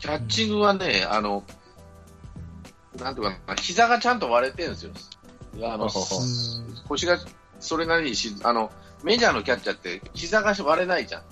[0.00, 1.44] キャッチングはね、あの、
[2.98, 4.92] なんていうかな、膝がちゃんと割れてるんですよ。
[5.62, 5.88] あの、
[6.88, 7.18] 腰が
[7.60, 8.70] それなりにし、あの、
[9.02, 11.22] メジャーのキャッチャーって膝が割れないじゃん。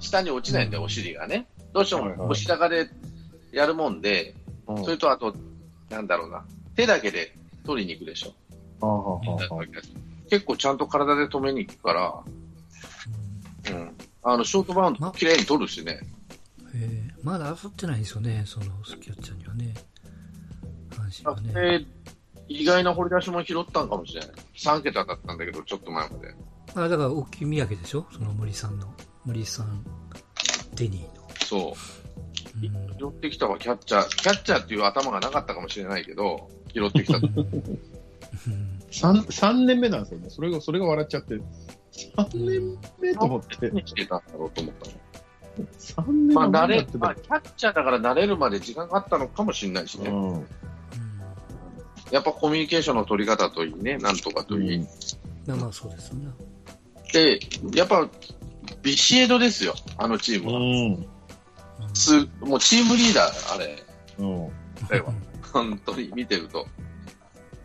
[0.00, 1.46] 下に落ちないんだよ、お尻がね。
[1.72, 2.88] どうしてはいはいも腰高で
[3.52, 4.34] やるもんで、
[4.66, 5.34] うんそれとあと、
[5.90, 6.44] なんだろうな、
[6.76, 8.32] 手だけで取りに行くでしょ。
[10.30, 13.96] 結構ちゃんと体で止めに行くから、うん。
[14.22, 16.00] あの、ショートバウンド綺麗に取るしね。
[16.74, 18.66] えー、まだ当たってないんですよね、その
[19.00, 19.74] キャッチャーにはね。
[21.12, 21.52] 阪はね。
[21.78, 21.86] で
[22.48, 24.30] 意外な掘り出しも拾ったんかもしれない。
[24.56, 26.34] 3桁だったんだけど、ちょっと前まで。
[26.74, 28.06] あ、だから、大きい土産でしょ？
[28.10, 28.92] その森さんの。
[29.24, 29.84] 森さん、
[30.74, 31.28] デニーの。
[31.44, 31.62] そう。
[31.68, 31.72] うん
[32.98, 34.08] 拾ってきたわ、キャッチャー。
[34.08, 37.18] キャッチャーっていう頭がなかったかもしれないけど、拾ってきた。
[37.24, 40.28] うん三三年目なんですよね。
[40.30, 41.40] それが、それが笑っちゃって。
[42.14, 43.70] 三年目と思って。
[43.70, 45.66] に来てたんだろうと思ったの。
[45.78, 50.10] 三年まあ、慣れまあ、キャッチャーだから慣れるまで時間があったのかもしれないしね。
[50.10, 50.46] うん。
[52.12, 54.76] やっぱコミュニケーションの取り方といいね、なんとかといい。
[54.76, 54.88] うん
[55.46, 56.28] まあまあそうですね。
[57.12, 57.40] で、
[57.74, 58.08] やっぱ、
[58.80, 60.60] ビシエドですよ、あのチームは。
[60.60, 61.94] うん。
[61.94, 63.82] すもうチームリーダー、あれ。
[64.18, 64.48] うん。
[64.88, 65.12] だよ
[65.52, 66.66] 本当に見てると。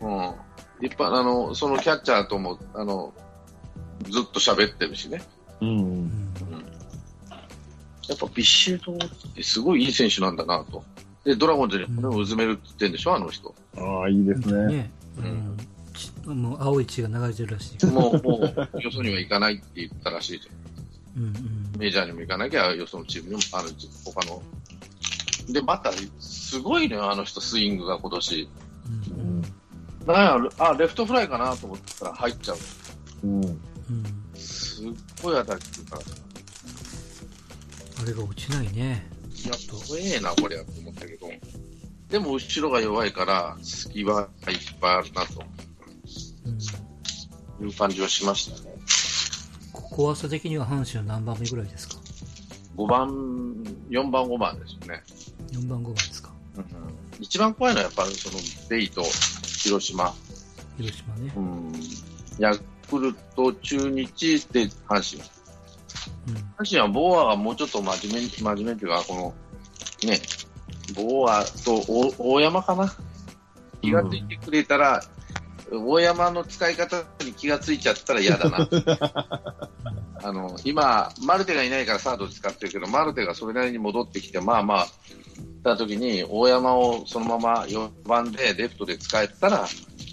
[0.00, 0.34] うん。
[0.80, 3.12] 立派あの、そのキャッチャーとも、あの、
[4.10, 5.22] ずっと喋ってるしね。
[5.60, 5.68] うん。
[5.68, 6.34] うん
[8.08, 8.98] やっぱビシエドっ
[9.34, 10.82] てすごいいい選手なんだなと。
[11.28, 13.54] で、ドラゴンズに骨をうずめるって言ってんでしょ、あの人。
[13.76, 14.76] ああ、いいですね。
[14.76, 14.90] ね。
[15.18, 15.56] うん。
[15.92, 17.86] ちもう青い血が流れてるらしい。
[17.86, 20.52] もう、もう、よそには行かないって言ったらしいですよ。
[21.18, 21.32] うんうん。
[21.78, 23.68] メジャーにも行かなきゃ、よそのチームにも、あの、
[24.06, 24.42] 他の。
[25.52, 28.48] で、また、すごいね、あの人、スイングが今年。
[28.86, 29.42] うんうん。
[30.06, 32.56] なんや、あ、レフトフライかなと思ったら入っちゃう。
[33.24, 33.44] うん。
[33.44, 33.60] うん。
[34.34, 34.86] すっ
[35.22, 36.08] ごい当たりっていうからさ。
[38.00, 39.17] あれが落ちないね。
[39.44, 39.54] いや、
[39.86, 41.30] 怖えな、こりゃ、と思ったけど。
[42.10, 45.24] でも、後ろが弱いから、隙はいっぱいあるな、う
[46.50, 46.58] ん。
[47.58, 48.74] という感じはしましたね。
[49.72, 51.96] こ怖さ的には阪神は何番目ぐらいですか
[52.76, 53.08] ？5番、
[53.90, 55.02] 4番、5番ですよね。
[55.52, 56.30] ?4 番、5番ですか？
[57.20, 60.14] 一番怖いのはやっぱりそのベイと広島、
[60.76, 61.40] 広島ねう。
[61.40, 61.72] ん、
[62.38, 62.52] ヤ
[62.88, 65.22] クルト、中日で阪神。
[66.28, 66.64] うん。
[66.64, 70.20] 阪神はボーアがもうちょっと真面目に、真面目っていうか、この、ね、
[70.94, 72.92] ボーアと大大山かな？
[73.80, 75.02] 気がついてくれたら、
[75.70, 78.68] 大山の使い方に気がついちゃったら嫌だな。
[80.22, 84.86] あの、今、マルテがいないからサードで使ってるけど、マルテがそれなりに戻ってきて、まあまあ、
[85.62, 89.66] た時に、大山をそのまま4番でレフトで使えたら、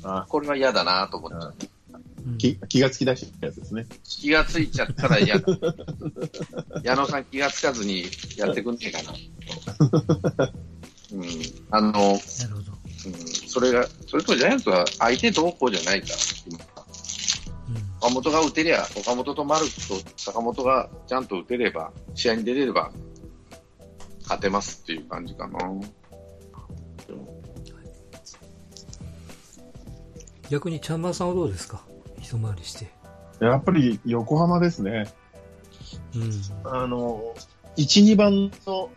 [0.04, 1.56] あこれは嫌だなと思っちゃう。
[1.60, 1.75] うん
[2.38, 3.86] 気気がつき出したやつですね。
[4.04, 5.46] 気がついちゃったら嫌だ。
[6.84, 8.06] 矢野さん気がつかずに
[8.38, 9.14] やってくんねえかな。
[11.14, 11.24] うん、
[11.72, 12.18] あの、なるほ
[12.62, 12.76] ど。
[13.06, 13.14] うん、
[13.48, 16.16] それが、それとジャイアンツは相手どうこうじゃないから。
[18.02, 19.72] 岡本が打てりゃ、岡本と丸と
[20.18, 22.92] 坂本がちゃんと打てれば、試合に出れれば、
[24.24, 25.60] 勝てますっていう感じかな。
[30.50, 31.84] 逆に、ちゃんまさんはどうですか？
[32.26, 32.92] 一回りして。
[33.40, 35.06] やっぱり横浜ですね。
[36.16, 36.74] うん。
[36.74, 37.36] あの、
[37.78, 38.90] 1、2番の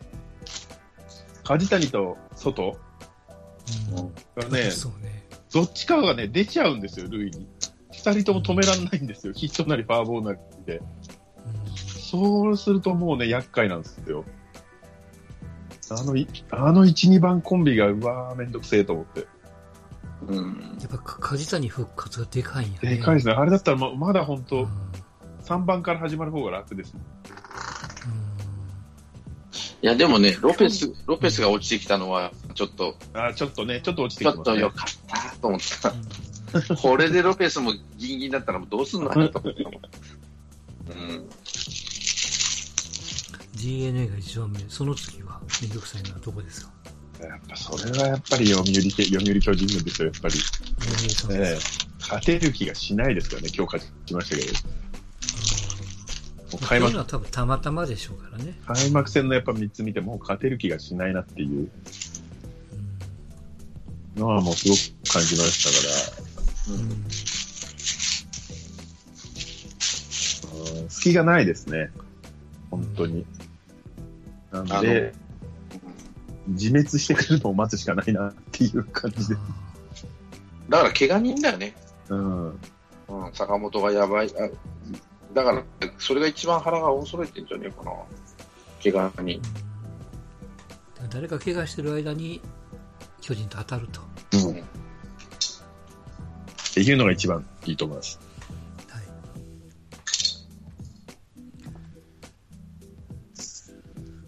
[1.45, 2.79] 梶谷と外
[3.93, 4.43] うん。
[4.43, 5.27] がね、そうね。
[5.53, 7.47] どっちかがね、出ちゃうんですよ、塁に。
[7.93, 9.35] 二人とも止められないんですよ。
[9.35, 10.81] ヒットなりファーボールなりで。
[12.11, 14.25] そうするともうね、厄介なんですよ。
[15.91, 16.15] あの、
[16.51, 19.27] あの1、2番コンビが、うわー、めんどくせえと思って。
[20.27, 20.79] うん。
[20.81, 22.97] やっぱか梶谷復活がでかいんやね。
[22.97, 23.35] でかいですね。
[23.35, 24.45] あれだったらままだ本うん。
[24.45, 24.69] 当、うん
[25.45, 26.95] 3番から始まる方が楽です。
[29.81, 34.57] いや、でもね、ロペス、ロペスが落ちてきたのは、ちょっと、あーちょっとね、ちょっと落ちてちょきてますね。
[34.57, 35.61] っと良かったと思っ
[36.69, 36.77] た。
[36.83, 40.93] これでロペスもギンギンだったらもうどうすんのかなと思った。
[40.93, 41.29] うん。
[43.57, 46.73] DNA が一番目、その次はめんどくさいのはどこですか？
[47.27, 50.35] やっぱそれはやっぱり読売け、読売巨人軍ですよ、やっぱり。
[52.01, 54.53] 勝てる気がしないですからね、今日勝ちましたけど。
[56.53, 58.59] もう開幕こういうのは多分たまたまでしょうからね。
[58.67, 61.71] 開幕戦のやっぱ3つ見てもう勝てる気がしないなっていう
[64.17, 66.95] うんのはもうすごく感じましたうんか
[70.75, 71.91] ら、うん、隙がないですね。
[72.71, 73.27] 本当に。
[74.51, 75.13] なんあで、
[76.49, 79.37] 自滅してくるのを待つしかないなっていう感じで。
[80.69, 81.75] だから、怪我人だよね。
[82.09, 82.49] うん。
[82.51, 82.59] うん、
[83.33, 84.29] 坂本がやばい。
[84.29, 84.49] あ
[85.35, 85.63] だから、
[85.99, 87.93] それが一番腹が大揃えてんじゃねえかな。
[88.83, 89.37] 怪我に。
[89.37, 89.69] うん
[91.11, 92.41] 誰か怪我してる間に
[93.21, 94.01] 巨人と当たると。
[94.49, 94.57] うん。
[94.61, 94.65] っ
[96.75, 98.19] ていうのが一番いいと思います。
[98.89, 99.03] はい。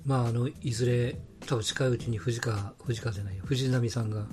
[0.04, 1.18] まあ、あの、いずれ、
[1.50, 4.24] 多分近いうちに藤川、藤川じゃないよ、藤波さんが、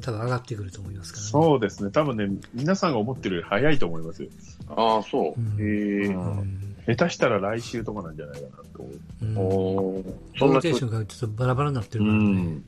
[0.00, 1.30] 多分上がってくると思いますからね。
[1.30, 1.90] そうですね。
[1.90, 4.28] 多分ね、皆さんが思ってるより早いと思いますよ。
[4.68, 5.40] ああ、そう。
[5.40, 6.06] うんへえ。
[6.06, 9.96] うんうん下手したら来週とかなんじゃないかなと思う。
[9.96, 12.64] うんそんなローテーションがちょっとバラバラになってるからね、うん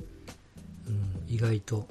[1.28, 1.86] 意外と。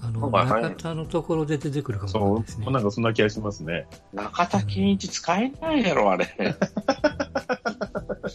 [0.00, 2.66] あの、中田のところで出てくるかもしれそうないですね。
[2.70, 3.86] なんかそんな気がしますね。
[4.14, 6.26] 中田健一使えないやろ、あれ。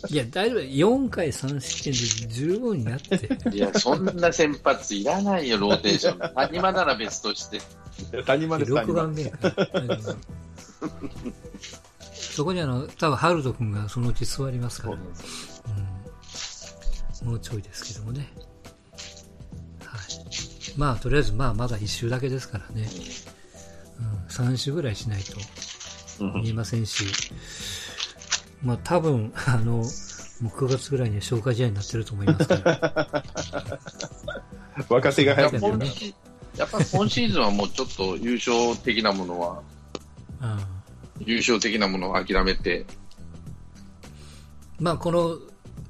[0.10, 0.60] いや、大丈夫。
[0.60, 2.00] 4回3失点で
[2.34, 3.56] 十分やって。
[3.56, 6.20] いや、そんな先発いらないよ、ローテーション。
[6.36, 7.62] 谷間なら別として。
[8.26, 9.04] 谷間です、谷6間。
[9.04, 9.32] 番目。
[12.12, 14.98] そこにあの、多分ハルト君がそのうち座りますから、
[17.24, 18.32] うん、もうちょいですけどもね。
[19.84, 20.02] はい。
[20.78, 22.90] まあ、とりあえず、まあ、まだ1周だけですからね。
[24.00, 25.34] うん、3周ぐらいしないと
[26.22, 27.06] うん見えませんし、
[28.64, 33.24] まあ、多分、あの、もう9月ぐらいには消化試合になってると思いますから。
[34.90, 36.14] 若手がいや入って
[36.58, 39.62] やっぱり今シーズンはもうちょっと優勝的なものは、
[40.42, 40.60] うん
[41.26, 42.86] 優勝的なものを諦めて、
[44.80, 45.38] まあ、この、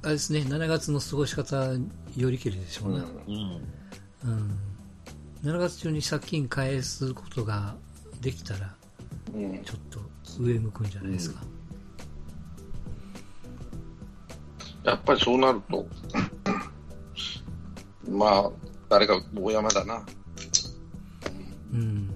[0.02, 1.72] あれですね、7月の過ごし方
[2.16, 3.04] よりけりでしょうな。
[3.26, 3.60] うん。
[4.24, 4.58] うん、
[5.42, 7.74] 7月中に借金返すことが
[8.20, 8.74] できたら、
[9.34, 10.00] うんちょっと
[10.38, 11.42] 上向くんじゃないですか。
[14.84, 15.86] やっぱりそうなると、
[18.08, 18.50] まあ、
[18.88, 20.04] 誰か大山だな。
[21.72, 22.10] うん。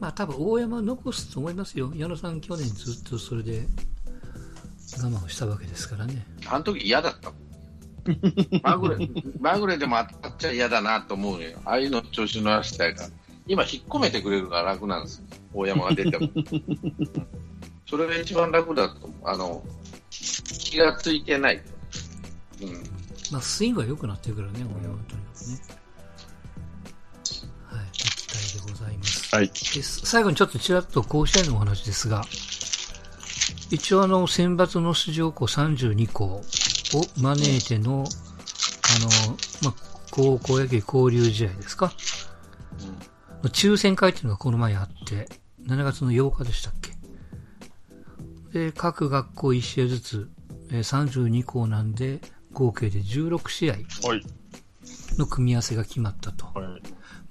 [0.00, 1.92] まあ多分大山残すと思いますよ。
[1.94, 3.66] 矢野さん去年ずっとそれで
[4.98, 6.26] 我慢をしたわけですからね。
[6.46, 7.42] あの時嫌だったもん。
[8.62, 9.08] まぐれ、
[9.40, 11.60] まぐれでも当たっちゃ嫌だなと思うのよ。
[11.64, 13.10] ああいうの調子のらしたいから。
[13.46, 15.24] 今引っ込めてくれるから楽なんですよ。
[15.54, 16.28] 大山が出ても。
[17.88, 19.20] それが一番楽だと思う。
[19.24, 19.62] あの、
[20.58, 21.62] 気がついてない
[22.60, 22.66] と。
[22.66, 22.82] うん。
[23.30, 25.60] まあスイングは良くなってるからね、大山とにかくね。
[27.66, 29.34] はい、期待でございます。
[29.34, 29.46] はい。
[29.46, 32.24] で最後にちょっとちらっと甲子園のお話ですが、
[33.70, 36.42] 一応あの、選抜の出場校32校を
[37.16, 38.06] 招いての、あの、
[39.62, 39.74] まあ、
[40.10, 41.92] 高校野球交流試合ですか
[43.44, 45.26] 抽選会っていうのがこの前あって、
[45.66, 46.92] 7月の8日でしたっけ
[48.66, 50.41] で、各学校1試合ずつ、えー
[50.78, 52.20] 32校なんで、
[52.52, 53.74] 合計で16試合
[54.08, 54.22] はい。
[55.18, 56.46] の組み合わせが決まったと。
[56.46, 56.82] はい。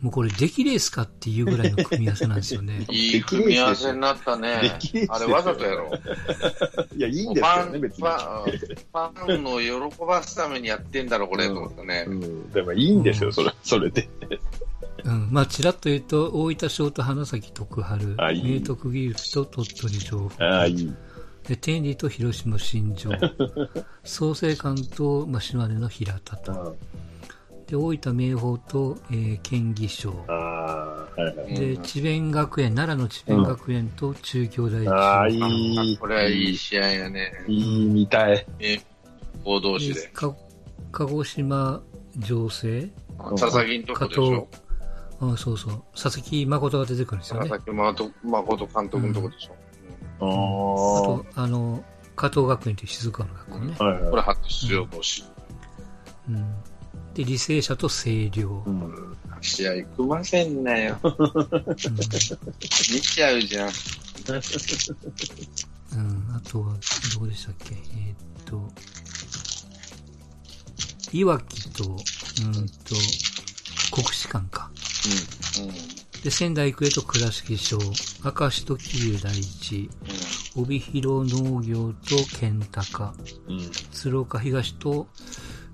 [0.01, 2.85] もうこれ、出来レースかっていうぐらいの組み合わせなんですよね。
[2.89, 4.79] いい組み合わせになったね。
[5.09, 5.91] あれわざとやろ。
[6.95, 8.03] いや、いいんフですよね、ァン、別に。
[8.03, 12.05] ファン、ファンの喜ばすためにやってんだろ、これ、と思ったね。
[12.07, 12.49] うん。
[12.51, 14.09] でもいいんですよ、それ、それで。
[15.03, 20.93] ううん、まあ、ちらっと言うと、大分省と花咲徳春、あいい明徳義塾と鳥取情報、ああ、いい。
[21.51, 23.09] で天理と広島新庄、
[24.05, 26.77] 創成館と、まあ、島根の平田と、
[27.67, 31.53] で大分明豊と、えー県議省、ああ、はいはい。
[31.53, 35.97] で智弁学園、奈良の智弁学園と中京大ああ、い中い。
[35.97, 37.33] これはいい試合やね。
[37.49, 38.47] いい、見たい。
[39.43, 40.07] 合同士で。
[40.07, 40.33] か
[40.93, 41.83] 鹿児島
[42.17, 42.93] 情勢、
[43.37, 44.47] 佐々木のとこでしょ。
[45.19, 47.49] あそうそう、佐々木誠が出てくるんですよね。
[47.49, 49.60] 佐々木誠誠監督のとこでしょ。
[50.21, 51.83] ああ、あはと、あの、
[52.15, 53.75] 加藤学園という静岡の学校ね。
[53.79, 54.09] いはい。
[54.09, 55.23] これ初出場同士。
[56.29, 56.55] うん。
[57.13, 58.63] で、履正社と星稜。
[58.65, 60.99] うんうん試合組ませんなよ。
[61.03, 63.69] 見ちゃうじゃん。
[65.93, 66.75] うん、あとは、
[67.17, 67.73] どうでしたっけ？
[67.73, 68.71] えーっと、
[71.11, 71.95] いわきと、うん
[72.53, 72.95] と、
[73.91, 74.69] 国士舘か。
[76.23, 79.89] で、仙台育英と倉敷省、明石と桐生第一、
[80.55, 83.13] 帯広農業と健高、
[83.47, 83.71] うん。
[83.91, 85.07] 鶴岡東と、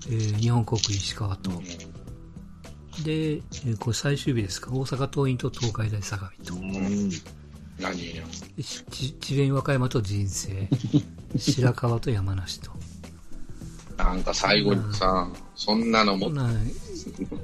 [0.08, 1.50] えー日本国石川と。
[3.04, 4.70] で、えーこれ最終日ですか？
[4.72, 6.54] 大阪桐蔭と東海大相模と。
[6.54, 7.10] うん。
[7.78, 7.96] 何
[9.20, 10.68] 智弁和歌山と人生。
[11.36, 12.70] 白川と山梨と。
[13.98, 16.30] なんか最後にさ、そんなのも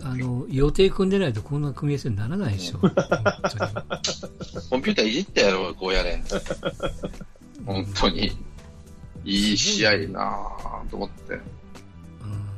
[0.03, 2.79] あの、予定組んでないとこんな組み合わせにならないでしょ。
[2.79, 6.23] コンピューターいじったやろ、こうやれ。
[7.67, 8.39] 本当に。
[9.25, 11.35] いい試合なぁと思って。
[11.35, 11.41] うん、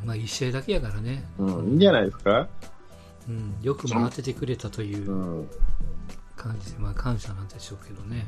[0.05, 1.25] まあ一試合だけやからね。
[1.39, 1.69] うん。
[1.71, 2.49] いいんじゃないですか？
[3.29, 5.49] うん、よく回っててくれたといううん。
[6.37, 8.27] 感じで、まあ感謝なんでしょうけどね。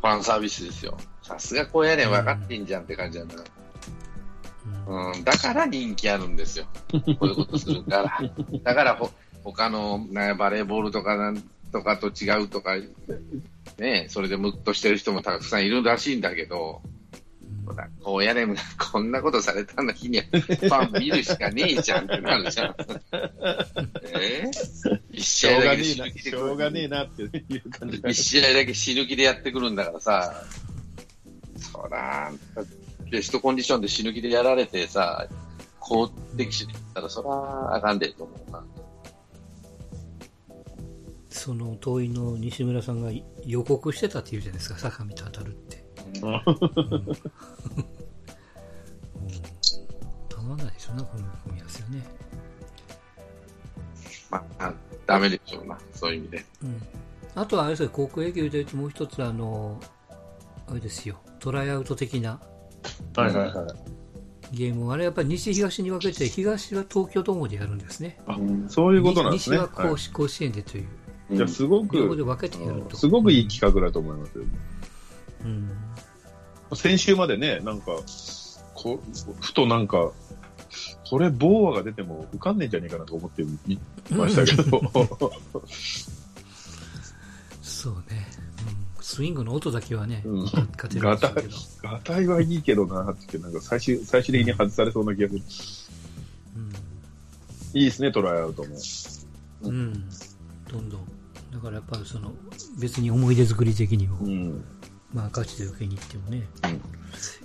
[0.00, 0.96] ファンサービスですよ。
[1.22, 3.63] さすがこうやれ分かってんじゃんって感じなんだから。
[4.86, 5.12] うん。
[5.12, 6.66] うん、だから人気あるんですよ。
[6.90, 8.30] こういうことするから。
[8.62, 9.10] だからほ、
[9.42, 11.42] 他の、ね、バレーボールとかなん
[11.72, 12.76] とかと違うとか、
[13.78, 16.82] ね、それでムッとしてる人もたくさんいるらしいんだけど、
[18.02, 18.46] こうやれ、
[18.92, 22.76] こんなことされたんだ日には、 ファン見るしかねえじゃんってなるじゃん。
[24.20, 24.50] え
[25.10, 30.44] 一し試合だけ死ぬ気でしょうがねえなっていう感じが一試合だけ死ぬ気でやってくるんだからさ、
[31.56, 32.30] そら、
[33.10, 35.26] ベストコンディションで死ぬ気でやられてさ、
[35.78, 38.64] 好敵手で言ったら、そら、あかんでと思うな。
[41.28, 43.10] その党員の西村さんが
[43.44, 45.84] 予告してたって言うじゃないですか、坂見と当たるって。
[50.28, 52.02] たまんないですよね、この組み合わせはね。
[54.30, 54.72] まあ、
[55.06, 56.44] ダメでしょうな、そういう意味で。
[56.62, 56.82] うん。
[57.34, 59.78] あとはあれですよ、高校野球で言うともう一つ、あの、
[60.66, 62.40] あれですよ、トライアウト的な
[63.16, 63.94] はいはいはい。
[64.54, 68.20] ゲームを、あれやっぱり西東に分けて、東は東京ドームでやるんですね。
[68.26, 69.56] あ、そういうことなんですね。
[69.56, 70.84] 西は甲は子甲子園でという、
[71.30, 72.96] い、じゃあすごく、分けてやると。
[72.96, 74.44] すごくいい企画だと思いますよ。
[75.44, 75.70] うん。
[76.74, 77.92] 先週までね、なんか、
[78.74, 79.00] こ
[79.40, 80.12] ふとなんか、
[81.08, 83.78] これ、ボーアが出ても受かんねえんじゃねえかなと思って見
[84.10, 84.80] ましたけど、
[87.62, 88.43] そうね、うん。
[89.04, 91.48] スイングの音だけはね、うん勝てるんでしょうけど。
[91.82, 95.42] ガタイはいいけどなって、なんか最終最終的に外されそうな気がする。
[97.74, 98.70] いいですね、トライアウトも。
[99.64, 99.68] うん。
[99.68, 99.92] うん。
[100.72, 101.06] どんどん。
[101.52, 102.32] だからやっぱりその、
[102.80, 104.64] 別に思い出作り的にも、うん。
[105.12, 106.46] まあ、ガチで受けに行ってもね、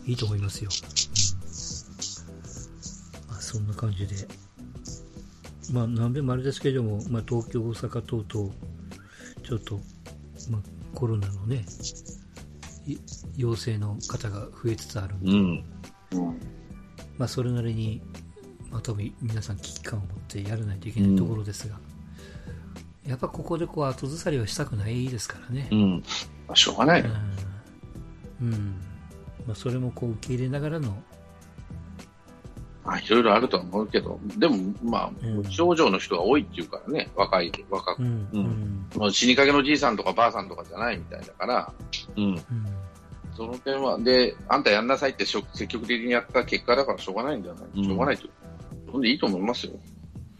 [0.05, 0.69] いいと思いますよ。
[3.27, 4.15] うん、まあ、そんな感じで。
[5.73, 8.53] まあ、何べんもあれですけれども、まあ、東京、大阪等々、
[9.43, 9.77] ちょっと、
[10.49, 11.63] まあ、コロナのね、
[12.85, 12.97] い
[13.37, 15.63] 陽性の方が増えつつあるんで、うん。
[17.17, 18.01] まあ、それなりに、
[18.69, 21.79] まあ、多分皆さん危機感を持ってやらないといけないところですが、
[23.07, 25.69] やっぱここでこう後ずさりはしたくないですからね。
[25.71, 26.03] うん。
[26.47, 27.09] まあ、しょうがないよ。
[28.41, 28.47] うん。
[28.51, 28.81] うん。
[29.47, 31.01] まあ、それもこう受け入れながらの、
[32.89, 37.99] まあ、いろいろあるとは思うけど、でも、まあ、うん症状の人が多いっていうからね、若い、若く。
[38.01, 38.27] うん。
[38.33, 41.71] ううんう死にかけのじいさんとかばあさんとかじゃないみたいだから、
[42.17, 42.23] うん。
[42.23, 42.41] うん。
[43.35, 48.27] その点は、で、あんたやんなさいって積極的にやった結果だからしょうがないんじゃない、うんしょうがないと。
[48.91, 49.73] そんでいいと思いますよ。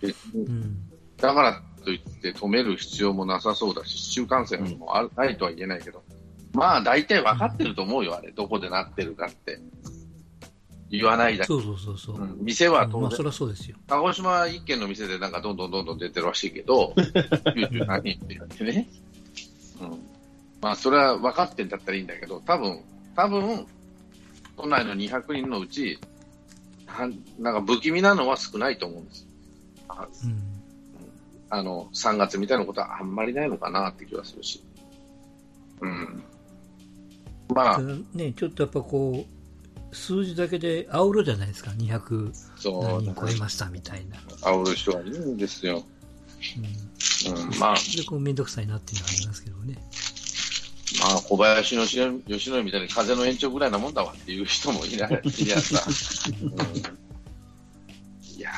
[0.02, 0.89] でうん。
[1.18, 6.02] だからといって止める必要もなさそうだし、市中感染もある、ないとは言えないけど、
[6.54, 8.32] まあ大体分かってると思うよ、あれ。
[8.32, 9.60] どこでなってるかって。
[10.90, 11.48] 言わないだけ。
[11.48, 12.16] そうそうそうそう。
[12.18, 13.78] うん店は当まあ、そ然、りゃそうですよ。
[13.88, 18.88] 鹿児島一軒の店でなんかどんどんどんどん出てるらしいけど、97人って言ってね。
[19.82, 19.90] うん。
[20.62, 22.82] まあそれは分かってんだったらいいんだけど、多分、
[23.16, 23.68] 多分、
[24.58, 26.00] 都内の200人のうち、
[26.88, 29.28] なんなんか不気味なのは少ないと思うんです。
[29.88, 30.44] あうん。
[31.52, 34.64] あの、3月みたいなことはあんまりないのかなって気がするし。
[35.82, 36.24] うん。
[37.54, 37.82] まあ。
[38.14, 39.39] ね、ちょっとやっぱこう、
[39.92, 42.32] 数字だけで煽るじゃないですか、200
[42.82, 44.18] 何人超えましたみたいな。
[44.42, 45.84] 煽る人はいるんですよ。
[46.58, 47.34] うん。
[47.34, 47.76] うん、まあ。
[47.76, 49.78] で、こう、めんどくさいなっていうのはありますけどね。
[51.02, 55.84] まあ、小林の吉野みたいに風の延長ぐらいなもんだわっていう人もいない、 いやさ。
[55.88, 56.48] うん、
[58.38, 58.54] いやあ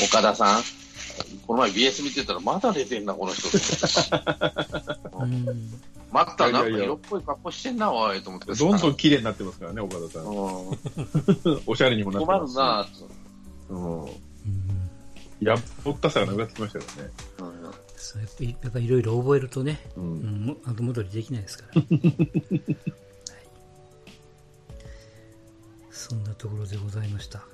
[0.00, 0.62] の、岡田さん、
[1.46, 3.48] この前 BS 見てたら、まだ出てんな、この人。
[5.20, 5.72] うん、
[6.12, 8.54] またなんか色っぽい格好してんな、おい、と思って。
[8.54, 10.26] どんどん綺麗になってますからね、岡田さん。
[11.66, 12.54] おしゃれにもなってます。
[12.54, 12.88] 困
[13.70, 14.08] るなうん。
[15.40, 17.12] やっぽったさがなくなってきましたよね。
[17.38, 17.52] うん
[18.02, 22.00] そうやっぱりやっぱいろいろ覚えるとね、うん、後戻りできないですから、 はい、
[25.92, 27.44] そんなところでございました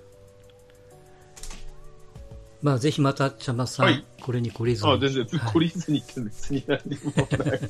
[2.60, 4.92] まあぜひまた茶間さん、はい、これに懲りずに。
[4.92, 5.98] あ全然、はい、懲りずに。
[6.00, 7.12] って別に何も。
[7.44, 7.60] ない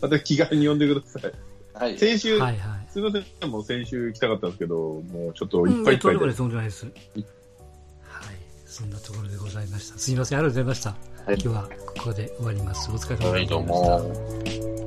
[0.00, 1.32] また気軽に呼んでください。
[1.74, 6.24] はい、先週、はいはい、すみません、もう先週行きたかったんですけど、もうちょっといっぱいいっぱいで。
[6.24, 6.86] うん、とんでもないです。
[6.86, 9.98] はい、そんなところでございました。
[9.98, 10.90] すみません、ありがとうございました。
[11.26, 12.90] はい、今日はここで終わります。
[12.90, 13.56] お疲れ様でした。
[13.56, 14.85] はい、どうも。